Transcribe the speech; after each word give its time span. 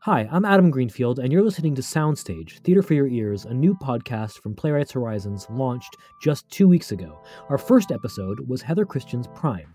Hi, 0.00 0.28
I'm 0.30 0.44
Adam 0.44 0.70
Greenfield, 0.70 1.18
and 1.18 1.32
you're 1.32 1.42
listening 1.42 1.74
to 1.74 1.82
Soundstage, 1.82 2.58
Theater 2.60 2.82
for 2.82 2.94
Your 2.94 3.08
Ears, 3.08 3.44
a 3.44 3.52
new 3.52 3.74
podcast 3.74 4.40
from 4.40 4.54
Playwrights 4.54 4.92
Horizons 4.92 5.48
launched 5.50 5.96
just 6.22 6.48
two 6.48 6.68
weeks 6.68 6.92
ago. 6.92 7.20
Our 7.48 7.58
first 7.58 7.90
episode 7.90 8.40
was 8.48 8.62
Heather 8.62 8.84
Christian's 8.84 9.26
Prime. 9.34 9.66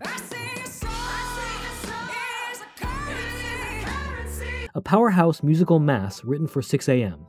A 4.74 4.80
powerhouse 4.82 5.42
musical 5.42 5.78
mass 5.78 6.24
written 6.24 6.46
for 6.46 6.62
6 6.62 6.88
a.m. 6.88 7.26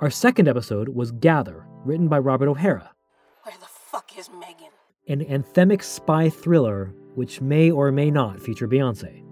Our 0.00 0.08
second 0.10 0.48
episode 0.48 0.88
was 0.88 1.10
Gather, 1.12 1.66
written 1.84 2.08
by 2.08 2.18
Robert 2.18 2.48
O'Hara. 2.48 2.92
Where 3.42 3.54
the 3.60 3.66
fuck 3.66 4.16
is 4.16 4.30
Megan? 4.30 4.68
An 5.06 5.20
anthemic 5.26 5.82
spy 5.82 6.30
thriller 6.30 6.94
which 7.14 7.42
may 7.42 7.70
or 7.70 7.92
may 7.92 8.10
not 8.10 8.40
feature 8.40 8.68
Beyonce. 8.68 9.27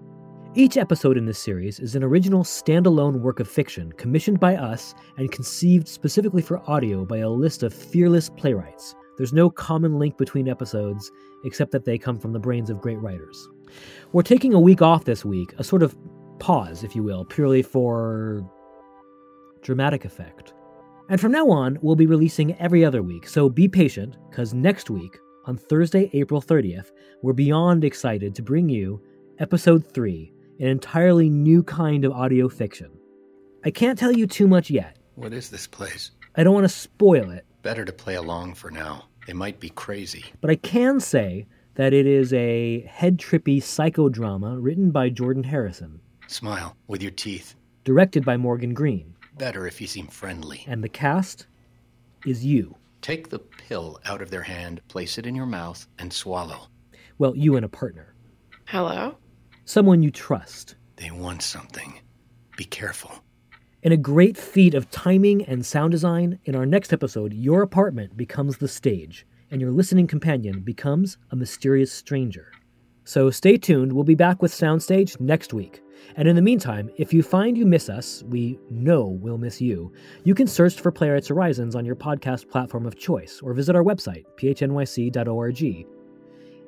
Each 0.57 0.75
episode 0.75 1.17
in 1.17 1.25
this 1.27 1.37
series 1.37 1.79
is 1.79 1.93
an 1.93 2.03
original 2.03 2.43
standalone 2.43 3.19
work 3.19 3.39
of 3.39 3.47
fiction 3.47 3.91
commissioned 3.91 4.39
by 4.39 4.55
us 4.55 4.95
and 5.17 5.31
conceived 5.31 5.87
specifically 5.87 6.41
for 6.41 6.67
audio 6.67 7.05
by 7.05 7.17
a 7.17 7.29
list 7.29 7.61
of 7.61 7.71
fearless 7.71 8.27
playwrights. 8.31 8.95
There's 9.17 9.33
no 9.33 9.51
common 9.51 9.99
link 9.99 10.17
between 10.17 10.49
episodes 10.49 11.11
except 11.45 11.71
that 11.73 11.85
they 11.85 11.99
come 11.99 12.17
from 12.17 12.33
the 12.33 12.39
brains 12.39 12.71
of 12.71 12.81
great 12.81 12.99
writers. 12.99 13.47
We're 14.13 14.23
taking 14.23 14.55
a 14.55 14.59
week 14.59 14.81
off 14.81 15.05
this 15.05 15.23
week, 15.23 15.53
a 15.59 15.63
sort 15.63 15.83
of 15.83 15.95
pause, 16.39 16.83
if 16.83 16.95
you 16.95 17.03
will, 17.03 17.23
purely 17.23 17.61
for 17.61 18.43
dramatic 19.61 20.05
effect. 20.05 20.55
And 21.07 21.21
from 21.21 21.33
now 21.33 21.51
on, 21.51 21.77
we'll 21.83 21.95
be 21.95 22.07
releasing 22.07 22.55
every 22.55 22.83
other 22.83 23.03
week, 23.03 23.27
so 23.27 23.47
be 23.47 23.67
patient, 23.67 24.17
because 24.31 24.55
next 24.55 24.89
week, 24.89 25.19
on 25.45 25.55
Thursday, 25.55 26.09
April 26.13 26.41
30th, 26.41 26.89
we're 27.21 27.33
beyond 27.33 27.83
excited 27.83 28.33
to 28.33 28.41
bring 28.41 28.69
you 28.69 28.99
Episode 29.39 29.85
3 29.93 30.33
an 30.59 30.67
entirely 30.67 31.29
new 31.29 31.63
kind 31.63 32.05
of 32.05 32.11
audio 32.11 32.49
fiction. 32.49 32.91
I 33.63 33.71
can't 33.71 33.97
tell 33.97 34.11
you 34.11 34.27
too 34.27 34.47
much 34.47 34.69
yet. 34.69 34.97
What 35.15 35.33
is 35.33 35.49
this 35.49 35.67
place? 35.67 36.11
I 36.35 36.43
don't 36.43 36.53
want 36.53 36.65
to 36.65 36.69
spoil 36.69 37.31
it. 37.31 37.45
Better 37.63 37.85
to 37.85 37.91
play 37.91 38.15
along 38.15 38.55
for 38.55 38.71
now. 38.71 39.05
They 39.25 39.33
might 39.33 39.59
be 39.59 39.69
crazy. 39.69 40.25
But 40.41 40.51
I 40.51 40.55
can 40.55 40.99
say 40.99 41.47
that 41.75 41.93
it 41.93 42.07
is 42.07 42.33
a 42.33 42.81
head 42.81 43.17
trippy 43.17 43.57
psychodrama 43.57 44.57
written 44.59 44.91
by 44.91 45.09
Jordan 45.09 45.43
Harrison. 45.43 45.99
Smile 46.27 46.75
with 46.87 47.01
your 47.01 47.11
teeth. 47.11 47.55
Directed 47.83 48.25
by 48.25 48.37
Morgan 48.37 48.73
Green. 48.73 49.15
Better 49.37 49.67
if 49.67 49.79
you 49.79 49.87
seem 49.87 50.07
friendly. 50.07 50.63
And 50.67 50.83
the 50.83 50.89
cast 50.89 51.47
is 52.25 52.45
you. 52.45 52.75
Take 53.01 53.29
the 53.29 53.39
pill 53.39 53.99
out 54.05 54.21
of 54.21 54.29
their 54.31 54.41
hand, 54.41 54.81
place 54.87 55.17
it 55.17 55.25
in 55.25 55.35
your 55.35 55.45
mouth, 55.45 55.87
and 55.99 56.11
swallow. 56.11 56.67
Well, 57.17 57.35
you 57.35 57.55
and 57.55 57.65
a 57.65 57.69
partner. 57.69 58.15
Hello? 58.65 59.17
Someone 59.67 60.01
you 60.01 60.09
trust. 60.09 60.75
They 60.95 61.11
want 61.11 61.41
something. 61.41 61.99
Be 62.55 62.63
careful. 62.63 63.11
In 63.83 63.91
a 63.91 63.97
great 63.97 64.37
feat 64.37 64.73
of 64.73 64.89
timing 64.89 65.43
and 65.43 65.65
sound 65.65 65.91
design, 65.91 66.39
in 66.45 66.55
our 66.55 66.65
next 66.65 66.93
episode, 66.93 67.33
your 67.33 67.61
apartment 67.61 68.15
becomes 68.15 68.57
the 68.57 68.69
stage, 68.69 69.27
and 69.51 69.59
your 69.59 69.71
listening 69.71 70.07
companion 70.07 70.61
becomes 70.61 71.17
a 71.31 71.35
mysterious 71.35 71.91
stranger. 71.91 72.51
So 73.03 73.29
stay 73.29 73.57
tuned, 73.57 73.91
we'll 73.91 74.05
be 74.05 74.15
back 74.15 74.41
with 74.41 74.53
Soundstage 74.53 75.19
next 75.19 75.53
week. 75.53 75.81
And 76.15 76.29
in 76.29 76.37
the 76.37 76.41
meantime, 76.41 76.89
if 76.97 77.13
you 77.13 77.21
find 77.21 77.57
you 77.57 77.65
miss 77.65 77.89
us, 77.89 78.23
we 78.27 78.57
know 78.69 79.17
we'll 79.21 79.37
miss 79.37 79.59
you. 79.59 79.91
You 80.23 80.33
can 80.33 80.47
search 80.47 80.79
for 80.79 80.91
Playwrights 80.91 81.27
Horizons 81.27 81.75
on 81.75 81.85
your 81.85 81.95
podcast 81.95 82.49
platform 82.49 82.85
of 82.85 82.97
choice 82.97 83.41
or 83.43 83.53
visit 83.53 83.75
our 83.75 83.83
website, 83.83 84.23
phnyc.org. 84.39 85.96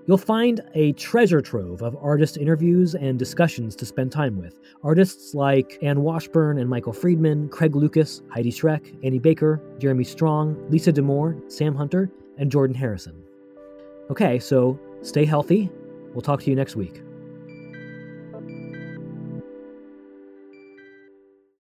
You'll 0.10 0.18
find 0.18 0.60
a 0.74 0.94
treasure 0.94 1.40
trove 1.40 1.84
of 1.84 1.96
artist 2.02 2.36
interviews 2.38 2.96
and 2.96 3.20
discussions 3.20 3.76
to 3.76 3.86
spend 3.86 4.12
time 4.12 4.40
with. 4.40 4.60
Artists 4.84 5.36
like 5.36 5.78
Anne 5.84 6.02
Washburn 6.02 6.58
and 6.58 6.68
Michael 6.68 6.94
Friedman, 6.94 7.48
Craig 7.50 7.76
Lucas, 7.76 8.24
Heidi 8.34 8.52
Schreck, 8.52 8.98
Annie 9.04 9.20
Baker, 9.20 9.62
Jeremy 9.78 10.04
Strong, 10.04 10.58
Lisa 10.72 10.92
D'Amour, 10.92 11.38
Sam 11.48 11.76
Hunter, 11.76 12.10
and 12.40 12.52
Jordan 12.52 12.76
Harrison. 12.76 13.22
Okay, 14.10 14.40
so 14.40 14.80
stay 15.04 15.26
healthy. 15.26 15.70
We'll 16.16 16.24
talk 16.24 16.42
to 16.42 16.50
you 16.50 16.56
next 16.56 16.76
week. 16.76 17.04